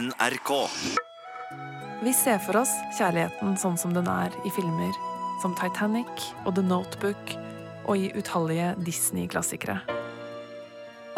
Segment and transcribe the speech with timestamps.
[0.00, 0.68] NRK.
[2.00, 4.94] Vi ser for oss kjærligheten sånn som den er i filmer
[5.42, 7.34] som Titanic og The Notebook
[7.84, 9.76] og i utallige Disney-klassikere.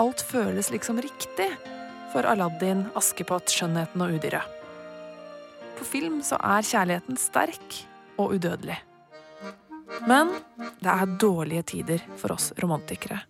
[0.03, 1.47] Alt føles liksom riktig
[2.11, 4.51] for Aladdin, Askepott, Skjønnheten og Udyret.
[5.79, 7.83] På film så er kjærligheten sterk
[8.19, 8.81] og udødelig.
[10.11, 10.35] Men
[10.83, 13.23] det er dårlige tider for oss romantikere.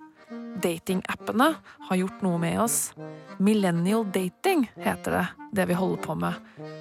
[0.62, 1.52] Datingappene
[1.90, 2.86] har gjort noe med oss.
[3.42, 6.34] Millennial dating heter det, det vi holder på med.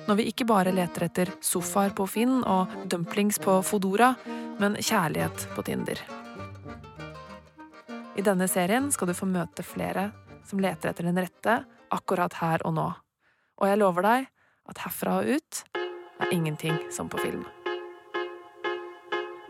[0.08, 4.12] Når vi ikke bare leter etter sofaer på Finn og dumplings på Fodora,
[4.62, 6.04] men kjærlighet på Tinder.
[8.14, 10.12] I denne serien skal du få møte flere
[10.46, 11.58] som leter etter den rette
[11.90, 12.88] akkurat her og nå.
[13.58, 14.30] Og jeg lover deg
[14.70, 15.64] at herfra og ut
[16.22, 17.48] er ingenting som på film.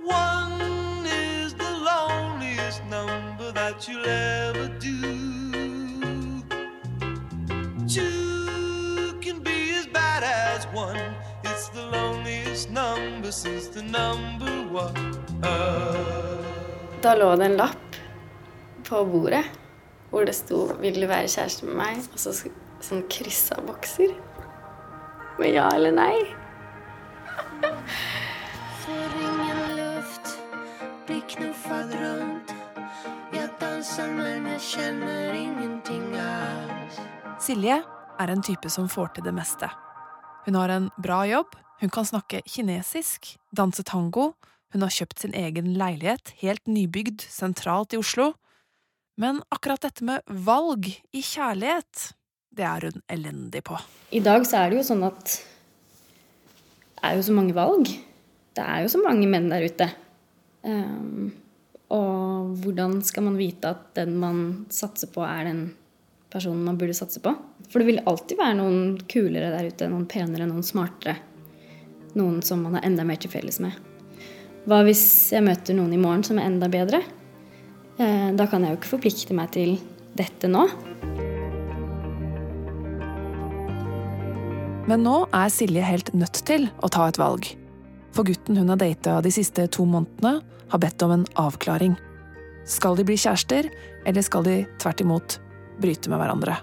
[0.07, 5.51] One is the loneliest number that you'll ever do.
[12.52, 15.13] Loneliest number since the number one.
[17.02, 17.96] Da lå det en lapp
[18.84, 19.43] på bordet
[20.10, 22.34] hvor det sto 'Vil du være kjæreste med meg?' og så
[22.82, 24.12] sånn kryssa bokser.
[25.40, 26.35] Med ja eller nei.
[28.82, 30.36] For ingen luft,
[31.08, 32.54] blir knuffad rundt.
[33.34, 36.99] Jeg danser, men jeg kjenner ingenting alls.
[37.40, 37.84] Silje
[38.20, 39.70] er en type som får til det meste.
[40.45, 44.31] Hun har en bra jobb, hun kan snakke kinesisk, danse tango,
[44.73, 48.31] hun har kjøpt sin egen leilighet, helt nybygd, sentralt i Oslo.
[49.19, 52.12] Men akkurat dette med valg i kjærlighet,
[52.55, 53.77] det er hun elendig på.
[54.15, 55.35] I dag så er det jo sånn at
[57.01, 57.91] det er jo så mange valg.
[58.55, 59.87] Det er jo så mange menn der ute.
[60.62, 61.31] Um,
[61.91, 64.41] og hvordan skal man vite at den man
[64.72, 65.63] satser på, er den
[66.31, 67.34] personen man burde satse på?
[67.72, 71.18] For det vil alltid være noen kulere der ute, noen penere, noen smartere.
[72.18, 73.75] Noen som man har enda mer til felles med.
[74.68, 75.03] Hva hvis
[75.34, 77.02] jeg møter noen i morgen som er enda bedre?
[77.97, 79.78] Eh, da kan jeg jo ikke forplikte meg til
[80.19, 80.68] dette nå.
[84.90, 87.48] Men nå er Silje helt nødt til å ta et valg.
[88.12, 91.96] For gutten hun har data de siste to månedene, har bedt om en avklaring.
[92.68, 93.68] Skal de bli kjærester,
[94.08, 95.40] eller skal de tvert imot
[95.80, 96.58] bryte med hverandre?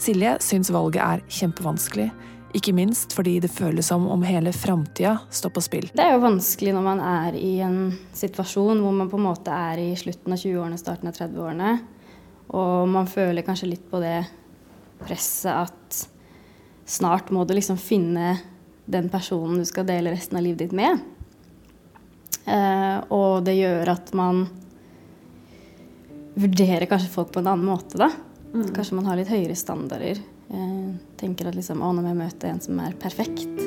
[0.00, 2.08] Silje syns valget er kjempevanskelig,
[2.54, 5.88] ikke minst fordi det føles som om hele framtida står på spill.
[5.94, 7.78] Det er jo vanskelig når man er i en
[8.14, 11.76] situasjon hvor man på en måte er i slutten av 20-årene, starten av 30-årene,
[12.54, 14.20] og man føler kanskje litt på det
[15.04, 16.02] presset at
[16.86, 18.36] snart må du liksom finne
[18.84, 21.00] den personen du skal dele resten av livet ditt med.
[22.44, 24.44] Eh, og det gjør at man
[26.34, 28.10] vurderer kanskje folk på en annen måte, da.
[28.74, 30.20] Kanskje man har litt høyere standarder.
[30.54, 33.64] Eh, tenker at liksom, å, nå må jeg møte en som er perfekt.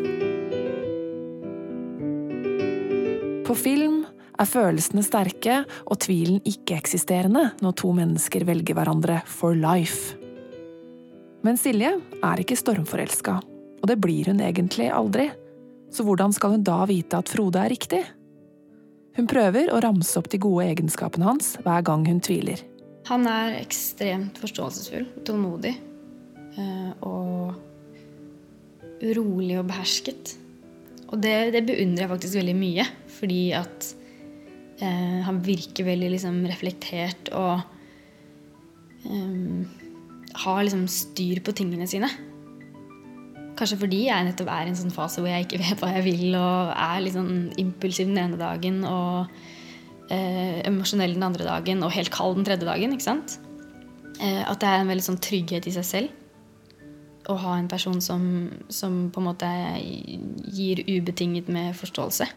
[3.48, 4.04] På film
[4.38, 10.18] er følelsene sterke og tvilen ikke-eksisterende når to mennesker velger hverandre for life.
[11.46, 13.38] Men Silje er ikke stormforelska,
[13.82, 15.30] og det blir hun egentlig aldri.
[15.94, 18.04] Så hvordan skal hun da vite at Frode er riktig?
[19.18, 22.62] Hun prøver å ramse opp de gode egenskapene hans hver gang hun tviler.
[23.10, 27.56] Han er ekstremt forståelsesfull, tålmodig eh, og
[29.18, 30.36] rolig og behersket.
[31.08, 32.86] Og det, det beundrer jeg faktisk veldig mye,
[33.18, 33.90] fordi at
[34.84, 37.64] eh, han virker veldig liksom reflektert og
[39.08, 39.62] eh,
[40.44, 42.12] har liksom styr på tingene sine.
[43.58, 46.06] Kanskje fordi jeg nettopp er i en sånn fase hvor jeg ikke vet hva jeg
[46.06, 49.34] vil, og er litt sånn impulsiv den ene dagen og
[50.14, 52.94] eh, emosjonell den andre dagen og helt kald den tredje dagen.
[52.94, 53.40] ikke sant?
[54.22, 56.24] Eh, at det er en veldig sånn trygghet i seg selv
[57.28, 58.22] å ha en person som,
[58.72, 59.50] som på en måte
[60.56, 62.28] gir ubetinget med forståelse.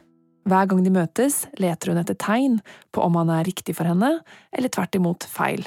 [0.51, 2.59] Hver gang de møtes, leter hun etter tegn
[2.95, 4.17] på om han er riktig for henne,
[4.51, 5.63] eller tvert imot feil.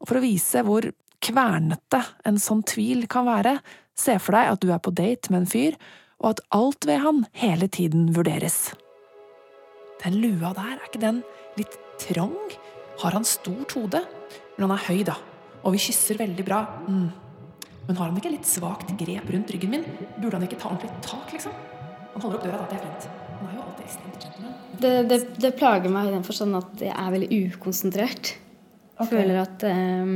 [0.00, 0.88] Og for å vise hvor
[1.22, 3.58] kvernete en sånn tvil kan være,
[3.98, 5.76] se for deg at du er på date med en fyr,
[6.22, 8.72] og at alt ved han hele tiden vurderes.
[10.02, 11.22] Den lua der, er ikke den
[11.58, 12.36] litt trang?
[13.02, 14.02] Har han stort hode?
[14.56, 15.16] Men han er høy, da,
[15.62, 16.62] og vi kysser veldig bra.
[16.86, 17.10] Mm.
[17.86, 19.86] Men har han ikke litt svakt grep rundt ryggen min?
[20.18, 21.54] Burde han ikke ta ordentlig tak, liksom?
[22.12, 23.08] Han holder opp døra, da, det er fint.
[23.38, 24.60] Han er jo alltid ekstremt gentleman.
[24.82, 28.34] Det, det, det plager meg i den forstand at jeg er veldig ukonsentrert.
[29.00, 30.14] Jeg føler at eh,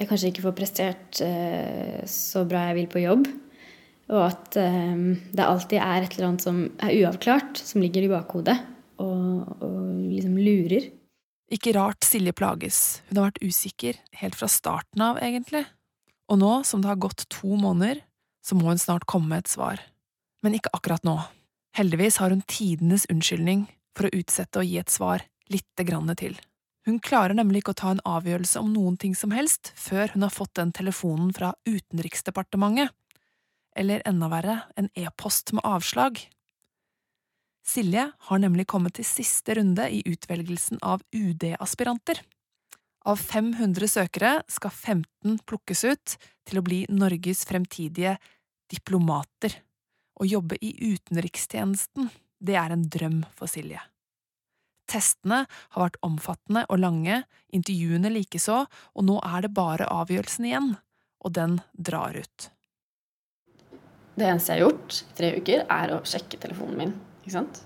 [0.00, 3.26] jeg kanskje ikke får prestert eh, så bra jeg vil på jobb.
[4.10, 5.02] Og at eh,
[5.36, 8.56] det alltid er et eller annet som er uavklart, som ligger i bakhodet
[9.00, 9.76] og, og
[10.08, 10.88] liksom lurer.
[11.50, 13.00] Ikke rart Silje plages.
[13.10, 15.64] Hun har vært usikker helt fra starten av, egentlig.
[16.30, 18.04] Og nå som det har gått to måneder,
[18.46, 19.82] så må hun snart komme med et svar.
[20.40, 21.18] Men ikke akkurat nå.
[21.76, 23.66] Heldigvis har hun tidenes unnskyldning
[23.98, 26.38] for å utsette å gi et svar lite grann til.
[26.88, 30.24] Hun klarer nemlig ikke å ta en avgjørelse om noen ting som helst før hun
[30.24, 32.94] har fått den telefonen fra Utenriksdepartementet.
[33.76, 36.18] Eller enda verre, en e-post med avslag.
[37.66, 42.22] Silje har nemlig kommet til siste runde i utvelgelsen av UD-aspiranter.
[43.08, 46.16] Av 500 søkere skal 15 plukkes ut
[46.48, 48.16] til å bli Norges fremtidige
[48.72, 49.54] diplomater.
[50.20, 52.10] Å jobbe i utenrikstjenesten,
[52.40, 53.80] det er en drøm for Silje.
[54.90, 57.22] Testene har vært omfattende og lange,
[57.54, 60.72] intervjuene likeså, og nå er det bare avgjørelsen igjen,
[61.22, 62.50] og den drar ut.
[64.18, 66.94] Det eneste jeg har gjort i tre uker, er å sjekke telefonen min.
[67.22, 67.62] Ikke sant?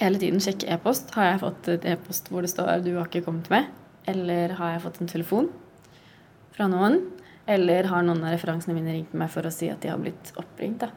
[0.00, 1.12] Hele tiden sjekke e-post.
[1.14, 3.70] Har jeg fått et e-post hvor det står 'du har ikke kommet med'?
[4.08, 5.52] Eller har jeg fått en telefon
[6.52, 7.00] fra noen?
[7.46, 10.32] Eller har noen av referansene mine ringt meg for å si at de har blitt
[10.36, 10.80] oppringt?
[10.80, 10.90] da?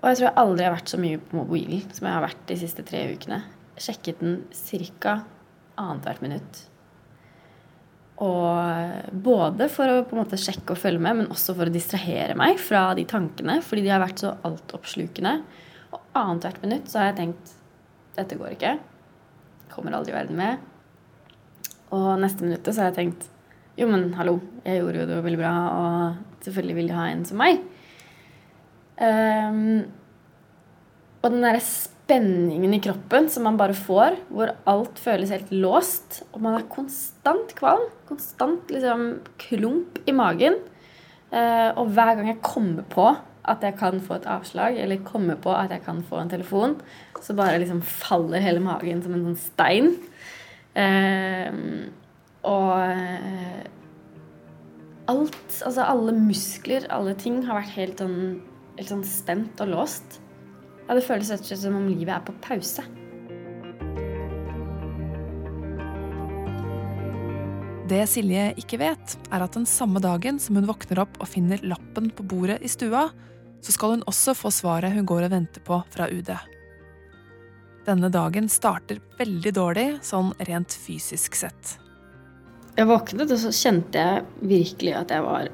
[0.00, 2.44] Og jeg tror jeg aldri har vært så mye på mobilen som jeg har vært
[2.48, 3.42] de siste tre ukene.
[3.80, 4.42] Sjekket den
[5.00, 5.20] ca.
[5.80, 6.60] annethvert minutt.
[8.20, 11.72] Og både for å på en måte sjekke og følge med, men også for å
[11.72, 15.38] distrahere meg fra de tankene, fordi de har vært så altoppslukende.
[15.96, 17.54] Og annethvert minutt så har jeg tenkt
[18.16, 18.74] dette går ikke.
[19.72, 20.60] Kommer aldri i verden med.
[21.96, 23.28] Og neste minuttet så har jeg tenkt
[23.80, 24.36] jo, men hallo,
[24.66, 27.62] jeg gjorde jo det veldig bra, og selvfølgelig vil de ha en som meg.
[29.00, 29.86] Um,
[31.20, 36.22] og den derre spenningen i kroppen som man bare får, hvor alt føles helt låst,
[36.34, 40.58] og man er konstant kvalm, konstant liksom klump i magen.
[41.30, 43.08] Uh, og hver gang jeg kommer på
[43.50, 46.76] at jeg kan få et avslag, eller kommer på at jeg kan få en telefon,
[47.22, 49.94] så bare liksom faller hele magen som en sånn stein.
[50.76, 51.88] Uh,
[52.48, 53.64] og uh,
[55.10, 58.20] alt, altså alle muskler, alle ting, har vært helt sånn
[58.80, 60.18] helt sånn spent og låst.
[60.88, 62.84] Ja, det føles rett og slett som om livet er på pause.
[67.90, 71.62] Det Silje ikke vet, er at den samme dagen som hun våkner opp og finner
[71.66, 73.08] lappen på bordet i stua,
[73.60, 76.30] så skal hun også få svaret hun går og venter på fra UD.
[77.88, 81.76] Denne dagen starter veldig dårlig, sånn rent fysisk sett.
[82.76, 85.50] Jeg våknet, og så kjente jeg virkelig at jeg var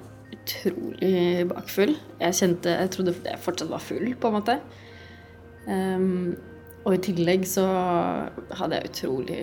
[0.47, 1.97] utrolig bakfull.
[2.21, 4.61] Jeg kjente, jeg trodde jeg fortsatt var full, på en måte.
[5.67, 6.37] Um,
[6.87, 7.65] og i tillegg så
[8.55, 9.39] hadde jeg utrolig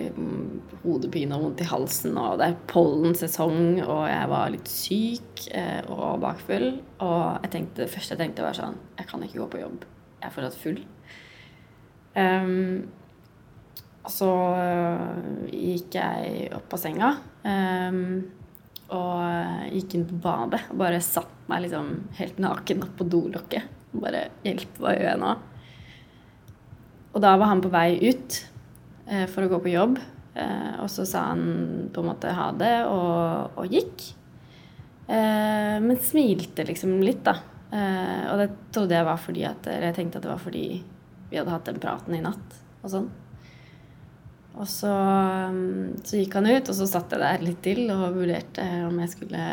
[0.80, 5.82] hodepine og vondt i halsen, og det er pollensesong, og jeg var litt syk eh,
[5.92, 6.70] og bakfull.
[7.04, 9.84] Og tenkte, det første jeg tenkte, var sånn Jeg kan ikke gå på jobb.
[10.22, 10.80] Jeg er fortsatt full.
[12.16, 12.86] Um,
[14.08, 17.12] så uh, gikk jeg opp av senga.
[17.44, 18.00] Um,
[18.92, 23.70] og gikk inn på badet og bare satt meg liksom helt naken opp på dolokket.
[23.94, 25.36] Bare 'Hjelp, hva gjør jeg nå?'
[27.14, 28.40] Og da var han på vei ut
[29.06, 30.00] eh, for å gå på jobb.
[30.34, 34.08] Eh, og så sa han på en måte ha det, og, og gikk.
[35.06, 37.36] Eh, men smilte liksom litt, da.
[37.70, 40.66] Eh, og det trodde jeg var fordi at Eller jeg tenkte at det var fordi
[41.30, 43.08] vi hadde hatt den praten i natt og sånn.
[44.54, 44.90] Og så,
[45.50, 49.00] um, så, gikk han ut, og så satt jeg der litt til og vurderte om
[49.02, 49.46] jeg skulle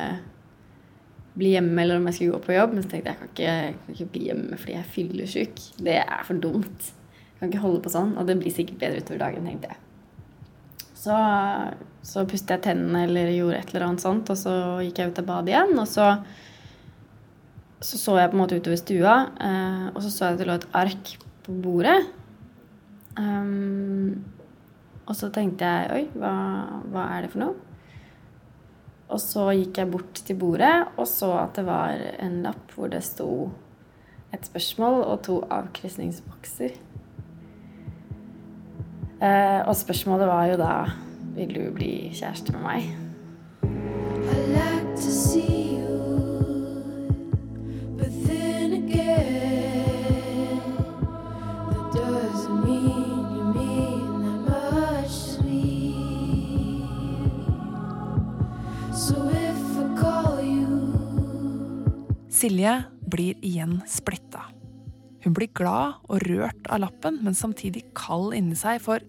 [1.31, 2.75] bli hjemme eller om jeg skulle gå på jobb.
[2.75, 5.63] Men så tenkte jeg jeg ikke, jeg kan ikke bli hjemme fordi jeg er fyllesyk.
[5.87, 6.91] Det er for dumt.
[6.91, 8.13] Jeg kan ikke holde på sånn.
[8.19, 9.81] Og det blir sikkert bedre utover dagen, tenkte jeg.
[11.01, 11.17] Så,
[12.05, 14.53] så pustet jeg tennene eller gjorde et eller annet sånt, og så
[14.85, 15.73] gikk jeg ut av badet igjen.
[15.81, 16.11] Og så
[17.81, 20.47] så, så jeg på en måte utover stua, eh, og så så jeg at det
[20.49, 21.15] lå et ark
[21.45, 21.97] på bordet.
[23.17, 24.21] Um,
[25.07, 26.33] og så tenkte jeg oi, hva,
[26.91, 27.67] hva, er det for noe?
[29.11, 32.91] Og så gikk jeg bort til bordet og så at det var en lapp hvor
[32.91, 33.49] det sto
[34.31, 36.77] et spørsmål og to avkrysningsbokser.
[39.21, 40.73] Eh, og spørsmålet var jo da
[41.35, 43.10] Vil du bli kjæreste med meg?
[62.61, 64.43] Silje blir igjen splitta.
[65.23, 69.01] Hun blir glad og rørt av lappen, men samtidig kald inni seg, for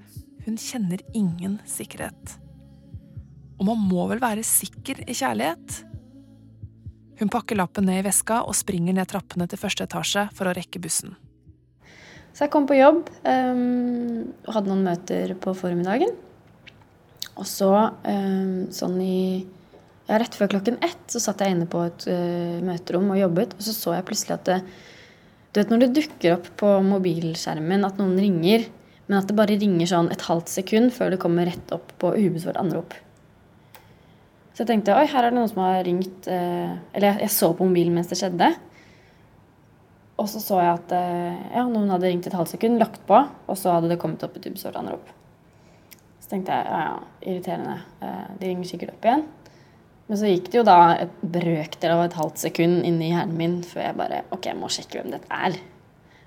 [0.46, 2.38] hun kjenner ingen sikkerhet.
[3.60, 5.82] Og man må vel være sikker i kjærlighet?
[7.20, 10.56] Hun pakker lappen ned i veska og springer ned trappene til første etasje for å
[10.56, 11.12] rekke bussen.
[12.32, 16.16] Så jeg kom på jobb um, og hadde noen møter på formiddagen.
[17.36, 19.18] Og så, um, sånn i
[20.08, 23.54] ja, rett før klokken ett så satt jeg inne på et uh, møterom og jobbet,
[23.58, 24.58] og så så jeg plutselig at det,
[25.52, 28.66] du vet når det dukker opp på mobilskjermen at noen ringer,
[29.06, 32.14] men at det bare ringer sånn et halvt sekund før det kommer rett opp på
[32.16, 32.94] ubesvart anrop.
[34.52, 37.32] Så jeg tenkte oi, her er det noen som har ringt eh, Eller jeg, jeg
[37.32, 38.50] så på mobilen mens det skjedde.
[40.20, 43.16] Og så så jeg at eh, ja, noen hadde ringt et halvt sekund, lagt på,
[43.16, 45.08] og så hadde det kommet opp et ubesvart anrop.
[46.20, 47.78] Så tenkte jeg ja, ja, irriterende.
[48.04, 49.24] Eh, de ringer sikkert opp igjen.
[50.12, 53.54] Men så gikk det jo da et brøkdel av et halvt sekund inni hjernen min
[53.64, 55.54] før jeg bare Ok, jeg må sjekke hvem dette er.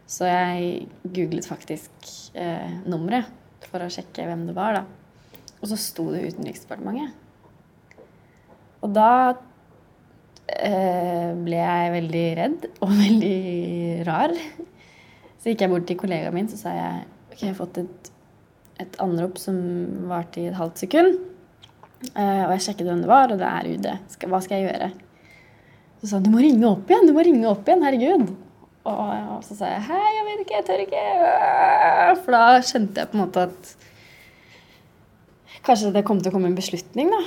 [0.09, 3.29] Så jeg googlet faktisk eh, nummeret
[3.69, 5.51] for å sjekke hvem det var, da.
[5.59, 7.13] Og så sto det Utenriksdepartementet.
[8.81, 9.11] Og da
[10.49, 13.37] eh, ble jeg veldig redd og veldig
[14.09, 14.33] rar.
[15.37, 18.11] Så gikk jeg bort til kollegaen min så sa jeg, ok, jeg har fått et,
[18.81, 19.61] et anrop som
[20.09, 21.21] varte i et halvt sekund.
[22.13, 23.87] Eh, og jeg sjekket hvem det var, og det er UD.
[24.29, 24.91] Hva skal jeg gjøre?
[25.99, 28.27] Så sa han du må ringe opp igjen, du må ringe opp igjen, herregud.
[28.85, 31.05] Og, så sa jeg hei, jeg vet ikke, jeg tør ikke.
[32.21, 33.71] For da skjønte jeg på en måte at
[35.65, 37.23] kanskje det kom til å komme en beslutning, da.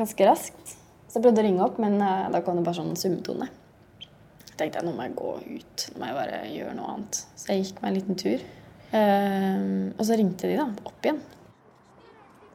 [0.00, 0.74] Ganske raskt.
[1.06, 3.46] Så jeg prøvde å ringe opp, men eh, da kom det bare sånn summetone.
[4.42, 7.22] Så tenkte jeg nå må jeg gå ut, nå må jeg bare gjøre noe annet.
[7.38, 8.46] Så jeg gikk meg en liten tur.
[8.98, 11.22] Eh, og så ringte de da, opp igjen.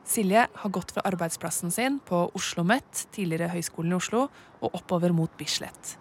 [0.03, 4.27] Silje har gått fra arbeidsplassen sin på Oslo OsloMet, tidligere Høgskolen i Oslo,
[4.61, 5.97] og oppover mot Bislett.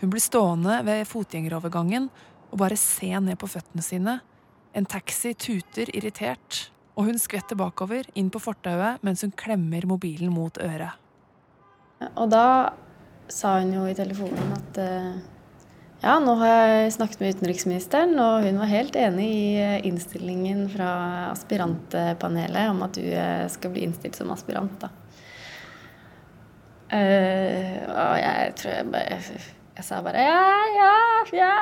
[0.00, 2.10] Hun blir stående ved fotgjengerovergangen
[2.50, 4.18] og bare se ned på føttene sine.
[4.76, 10.32] En taxi tuter irritert, og hun skvetter bakover, inn på fortauet mens hun klemmer mobilen
[10.34, 10.98] mot øret.
[12.16, 12.74] Og da
[13.32, 15.16] sa hun jo i telefonen at eh,
[16.02, 20.66] ja, nå har jeg snakket med utenriksministeren, og hun var helt enig i eh, innstillingen
[20.72, 20.90] fra
[21.30, 24.92] aspirantpanelet om at du eh, skal bli innstilt som aspirant, da.
[26.86, 30.92] Uh, og jeg tror jeg bare Jeg sa bare ja, ja,
[31.34, 31.54] ja.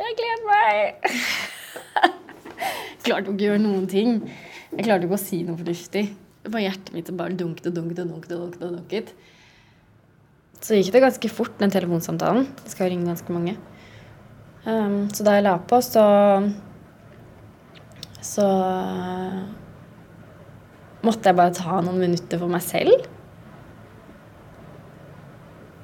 [0.00, 1.10] Jeg gleder meg.
[2.64, 4.16] jeg klarte ikke å gjøre noen ting.
[4.72, 6.06] Jeg klarte ikke å si noe fornuftig.
[6.48, 8.32] Var hjertet mitt bare dunket og dunket og dunket.
[8.32, 9.12] og dunket og dunket.
[10.62, 12.46] Så gikk det ganske fort, den telefonsamtalen.
[12.62, 13.56] Det skal jo ringe ganske mange.
[14.62, 16.04] Um, så da jeg la på, så
[18.22, 18.44] Så
[21.02, 23.08] måtte jeg bare ta noen minutter for meg selv.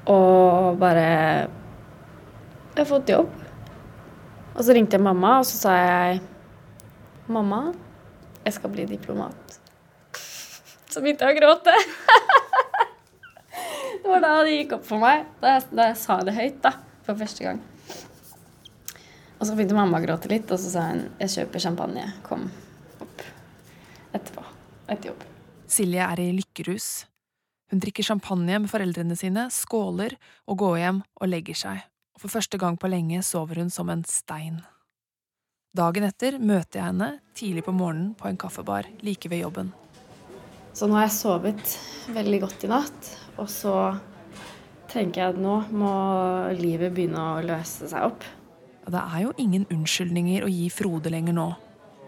[0.07, 3.35] Og bare Jeg har fått jobb.
[4.55, 6.21] Og så ringte jeg mamma, og så sa jeg
[7.29, 7.75] Mamma,
[8.47, 9.59] jeg skal bli diplomat.
[10.89, 11.75] Så begynte jeg å gråte.
[14.09, 15.27] det var da det gikk opp for meg.
[15.43, 16.73] Da jeg, da jeg sa det høyt, da.
[17.05, 17.59] For første gang.
[19.39, 22.07] Og så begynte mamma å gråte litt, og så sa hun jeg kjøper champagne.
[22.25, 22.47] Kom
[23.05, 23.27] opp
[24.17, 24.47] etterpå.
[24.89, 25.27] Etter jobb.
[25.69, 26.89] Silje er i lykkerus.
[27.69, 30.17] Hun drikker champagne med foreldrene sine, skåler
[30.49, 31.85] og går hjem og legger seg.
[32.17, 34.63] Og for første gang på lenge sover hun som en stein.
[35.77, 39.75] Dagen etter møter jeg henne tidlig på morgenen på en kaffebar like ved jobben.
[40.73, 41.79] Så nå har jeg sovet
[42.17, 43.75] veldig godt i natt, og så
[44.91, 45.93] tenker jeg at nå må
[46.59, 48.27] livet begynne å løse seg opp.
[48.89, 51.49] Det er jo ingen unnskyldninger å gi Frode lenger nå.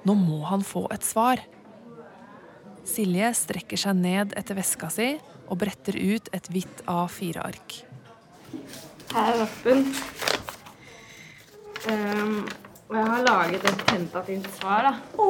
[0.08, 1.42] Nå må han få et svar.
[2.88, 5.12] Silje strekker seg ned etter veska si
[5.50, 7.82] og bretter ut et hvitt A4-ark.
[9.10, 9.84] Her er lappen.
[11.90, 12.48] Um,
[12.88, 15.20] og jeg har laget et tentativt svar, da.
[15.20, 15.28] Å,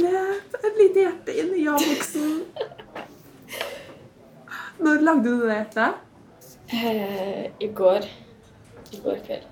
[0.00, 2.36] løp et lite hjerte inn i ja-boksen.
[4.80, 5.96] Når lagde du det etter?
[6.72, 8.06] Eh, I går.
[8.90, 9.48] I går kveld.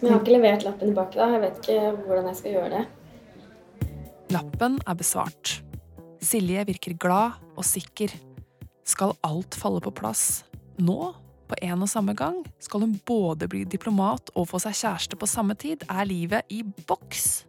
[0.00, 1.28] Men jeg har ikke levert lappen tilbake, da.
[1.34, 2.84] Jeg vet ikke hvordan jeg skal gjøre det.
[4.34, 5.56] Lappen er besvart.
[6.20, 8.12] Silje virker glad og sikker.
[8.86, 10.42] Skal alt falle på plass
[10.80, 11.14] nå?
[11.50, 12.44] På en og samme gang?
[12.62, 15.82] Skal hun både bli diplomat og få seg kjæreste på samme tid?
[15.90, 17.44] Er livet i boks?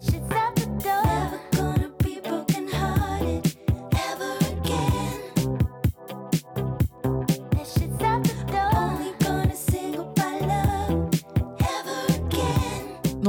[0.00, 0.65] She's at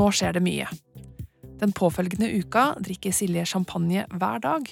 [0.07, 0.63] Nå skjer det mye.
[1.59, 4.69] Den påfølgende uka drikker Silje champagne hver dag.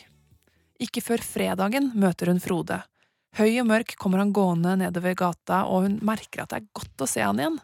[0.80, 2.77] Ikke før fredagen møter hun Frode.
[3.36, 7.04] Høy og mørk kommer han gående nedover gata, og hun merker at det er godt
[7.04, 7.60] å se han igjen.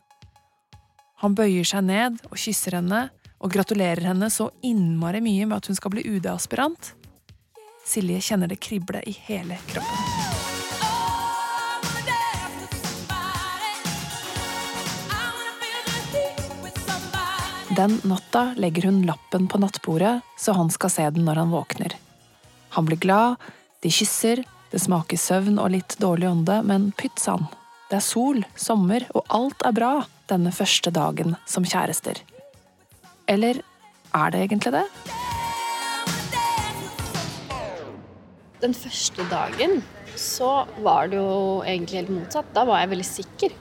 [1.23, 3.05] Han bøyer seg ned og kysser henne,
[3.39, 6.91] og gratulerer henne så innmari mye med at hun skal bli UD-aspirant.
[7.87, 10.30] Silje kjenner det krible i hele kroppen.
[17.71, 21.93] Den natta legger hun lappen på nattbordet, så han skal se den når han våkner.
[22.75, 23.35] Han blir glad,
[23.79, 27.49] de kysser, Det smaker søvn og litt dårlig ånde, men pytt sann.
[27.89, 29.89] Det er sol, sommer, og alt er bra
[30.31, 32.21] denne første dagen som kjærester.
[33.27, 33.59] Eller
[34.15, 34.85] er det egentlig det?
[38.63, 39.81] Den første dagen
[40.15, 42.55] så var det jo egentlig helt motsatt.
[42.55, 43.59] Da var jeg veldig sikker.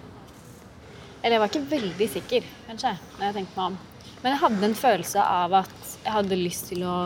[1.23, 3.81] Eller jeg var ikke veldig sikker, kanskje, når jeg tenkte meg om.
[4.21, 6.97] Men jeg hadde en følelse av at jeg hadde lyst til å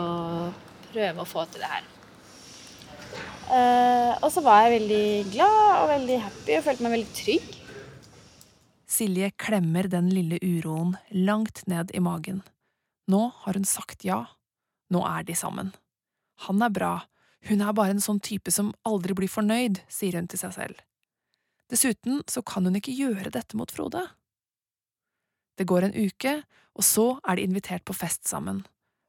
[0.91, 1.85] prøve å få til det her.
[3.55, 7.47] Eh, og så var jeg veldig glad og veldig happy og følte meg veldig trygg.
[8.95, 12.41] Silje klemmer den lille uroen langt ned i magen.
[13.11, 14.23] Nå har hun sagt ja.
[14.91, 15.71] Nå er de sammen.
[16.45, 16.93] Han er bra,
[17.47, 20.83] hun er bare en sånn type som aldri blir fornøyd, sier hun til seg selv.
[21.71, 24.03] Dessuten så kan hun ikke gjøre dette mot Frode.
[25.57, 26.39] Det går en uke,
[26.75, 28.63] og så er de invitert på fest sammen.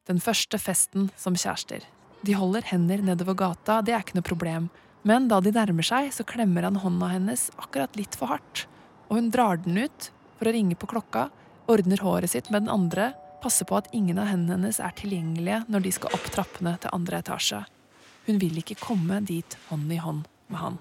[0.06, 1.82] Den første festen som kjærester.
[2.26, 4.68] De holder hender nedover gata, det er ikke noe problem,
[5.06, 8.64] men da de nærmer seg, så klemmer han hånda hennes akkurat litt for hardt,
[9.06, 11.28] og hun drar den ut for å ringe på klokka,
[11.70, 15.62] ordner håret sitt med den andre, passer på at ingen av hendene hennes er tilgjengelige
[15.70, 17.62] når de skal opp trappene til andre etasje.
[18.26, 20.80] Hun vil ikke komme dit hånd i hånd med han.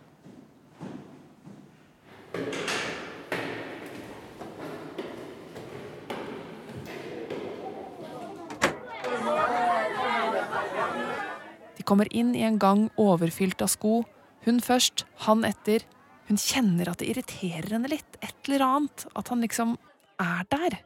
[11.85, 13.99] Kommer inn i en gang overfylt av sko.
[14.45, 15.85] Hun først, han etter.
[16.25, 19.75] Hun kjenner at det irriterer henne litt, et eller annet, at han liksom
[20.21, 20.79] er der.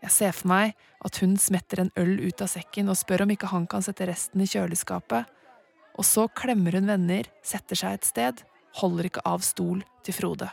[0.00, 3.34] Jeg ser for meg at hun smetter en øl ut av sekken og spør om
[3.34, 5.26] ikke han kan sette resten i kjøleskapet.
[5.98, 8.44] Og så klemmer hun venner, setter seg et sted,
[8.80, 10.48] holder ikke av stol til Frode.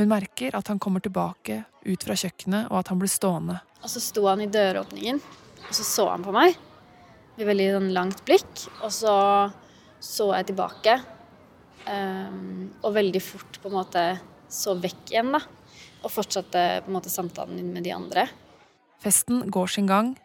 [0.00, 3.60] Hun merker at han kommer tilbake ut fra kjøkkenet, og at han blir stående.
[3.84, 5.20] Og så sto han i døråpningen,
[5.68, 6.56] og så så han på meg
[7.38, 8.66] med veldig sånn langt blikk.
[8.82, 9.16] Og så
[10.02, 10.96] så jeg tilbake,
[11.86, 14.02] ehm, og veldig fort på en måte
[14.50, 15.40] så vekk igjen, da.
[16.02, 18.26] Og fortsatte på en måte samtalen min med de andre.
[19.02, 20.16] Festen går sin gang.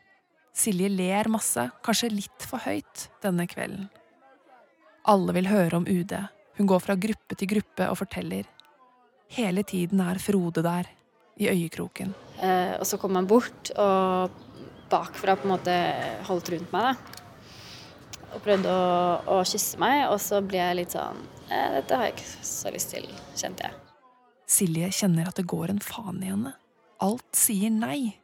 [0.58, 3.92] Silje ler masse, kanskje litt for høyt, denne kvelden.
[5.06, 6.18] Alle vil høre om UD.
[6.58, 8.50] Hun går fra gruppe til gruppe og forteller.
[9.30, 10.90] Hele tiden er Frode der,
[11.38, 12.16] i øyekroken.
[12.42, 14.34] Eh, og så kommer han bort og
[14.92, 15.78] bakfra på en måte
[16.28, 17.24] holdt rundt meg, da.
[18.36, 18.88] Og prøvde å,
[19.34, 22.74] å kysse meg, og så ble jeg litt sånn eh, Dette har jeg ikke så
[22.76, 23.08] lyst til,
[23.40, 23.78] kjente jeg.
[24.48, 26.54] Silje kjenner at det går en faen i henne.
[27.04, 28.18] Alt sier nei.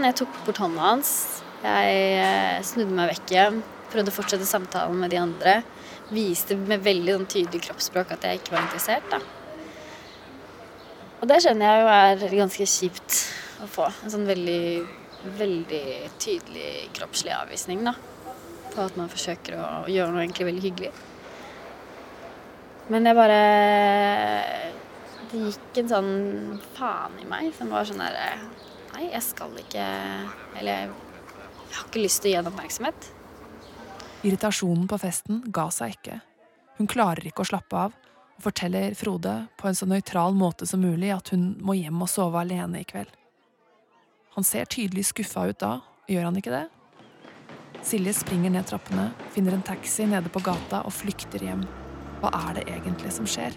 [0.00, 1.10] Jeg tok bort hånda hans.
[1.60, 3.60] Jeg eh, snudde meg vekk igjen.
[3.92, 5.58] Prøvde å fortsette samtalen med de andre.
[6.10, 9.12] Viste med veldig sånn, tydelig kroppsspråk at jeg ikke var interessert.
[9.12, 9.20] Da.
[11.20, 13.18] Og det skjønner jeg jo er ganske kjipt
[13.60, 13.90] å få.
[14.04, 14.62] En sånn veldig,
[15.24, 17.94] veldig tydelig kroppslig avvisning da.
[18.70, 20.92] på at man forsøker å gjøre noe egentlig veldig hyggelig.
[22.90, 23.42] Men jeg bare
[25.30, 26.14] Det gikk en sånn
[26.74, 28.32] faen i meg som var sånn derre
[28.96, 29.84] Nei, jeg skal ikke
[30.58, 30.88] Eller jeg,
[31.76, 33.10] har ikke lyst til å gi han oppmerksomhet.
[34.26, 36.16] Irritasjonen på festen ga seg ikke.
[36.80, 40.82] Hun klarer ikke å slappe av, og forteller Frode på en så nøytral måte som
[40.82, 43.14] mulig at hun må hjem og sove alene i kveld.
[44.36, 46.66] Han ser tydelig skuffa ut da, gjør han ikke det?
[47.86, 51.64] Silje springer ned trappene, finner en taxi nede på gata og flykter hjem.
[52.20, 53.56] Hva er det egentlig som skjer?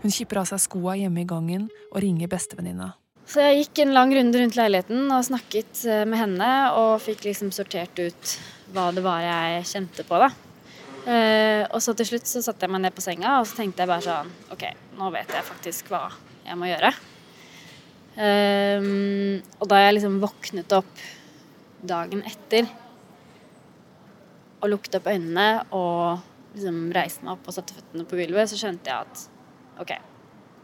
[0.00, 2.94] Hun kipper av seg skoa hjemme i gangen og ringer bestevenninna.
[3.30, 6.48] Så jeg gikk en lang runde rundt leiligheten og snakket eh, med henne
[6.80, 8.32] og fikk liksom sortert ut
[8.74, 10.30] hva det var jeg kjente på, da.
[11.06, 13.84] Eh, og så til slutt så satte jeg meg ned på senga og så tenkte
[13.84, 14.66] jeg bare sånn OK,
[14.98, 16.08] nå vet jeg faktisk hva
[16.48, 16.90] jeg må gjøre.
[18.20, 18.84] Eh,
[19.60, 21.04] og da jeg liksom våknet opp
[21.80, 22.68] dagen etter
[24.60, 26.20] og lukket opp øynene og
[26.52, 29.24] liksom reiste meg opp og satte føttene på gulvet, så skjønte jeg at
[29.80, 29.94] OK,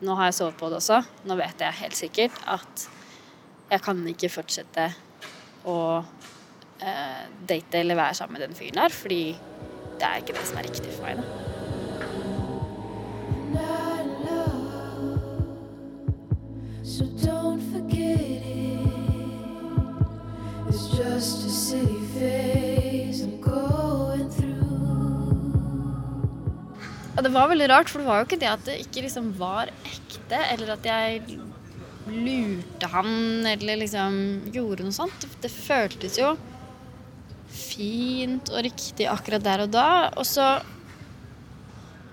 [0.05, 1.01] nå har jeg sovet på det også.
[1.25, 2.87] Nå vet jeg helt sikkert at
[3.71, 4.91] jeg kan ikke fortsette
[5.67, 9.23] å uh, date eller være sammen med den fyren her, fordi
[9.97, 11.23] det er ikke det som er riktig for meg.
[11.23, 11.56] Da.
[27.37, 30.41] Var veldig rart, for det var jo ikke det at det ikke liksom var ekte,
[30.53, 31.39] eller at jeg
[32.07, 33.11] lurte han,
[33.51, 34.17] eller liksom
[34.55, 35.27] gjorde noe sånt.
[35.43, 36.35] Det, føltes jo
[37.57, 40.57] fint og riktig akkurat der og da, og så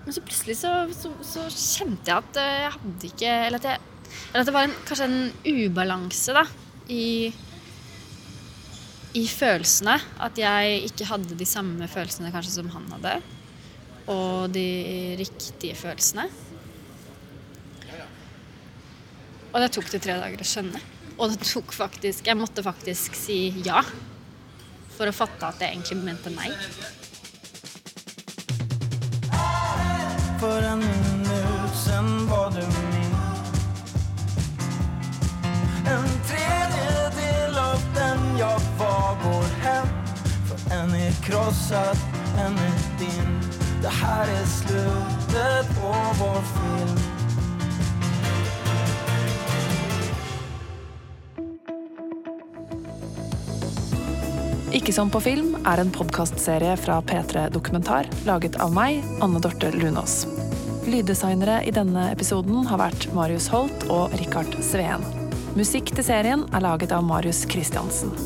[0.04, 4.10] Men så plutselig så, så, så kjente jeg at jeg hadde ikke Eller at, jeg,
[4.26, 6.44] eller at det var en, kanskje en ubalanse, da,
[6.92, 7.32] i
[9.14, 9.94] i følelsene.
[10.26, 13.14] At jeg ikke hadde de samme følelsene kanskje som han hadde.
[14.10, 14.66] Og de
[15.18, 16.26] riktige følelsene.
[19.54, 20.80] Og det tok det tre dager å skjønne.
[21.14, 23.84] Og det tok faktisk Jeg måtte faktisk si ja
[24.94, 26.50] for å fatte at jeg egentlig mente nei.
[30.38, 33.16] For en minutt sen var du min
[35.94, 39.92] En tredjedel av den jeg var går hen.
[40.50, 42.06] For en er krossad,
[42.44, 46.98] en er din Det här är slutet på vår film
[54.72, 59.68] Ikke som på film er en podkastserie fra P3 Dokumentar laget av meg, Anne Dorte
[59.76, 60.24] Lunås.
[60.88, 65.04] Lyddesignere i denne episoden har vært Marius Holt og Rikard Sveen.
[65.60, 68.16] Musikk til serien er laget av Marius Christiansen.